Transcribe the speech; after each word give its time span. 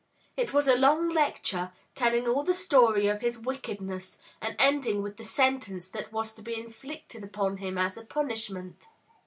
It 0.35 0.51
was 0.51 0.67
a 0.67 0.75
long 0.75 1.09
lecture, 1.09 1.73
telling 1.93 2.27
all 2.27 2.41
the 2.43 2.55
story 2.55 3.05
of 3.07 3.21
his 3.21 3.37
wickedness, 3.37 4.17
and 4.41 4.55
ending 4.57 5.03
with 5.03 5.17
the 5.17 5.25
sentence 5.25 5.87
that 5.89 6.11
was 6.11 6.33
to 6.33 6.41
be 6.41 6.59
inflicted 6.59 7.23
upon 7.23 7.57
him 7.57 7.77
as 7.77 7.97
a 7.97 8.03
punishment. 8.03 8.87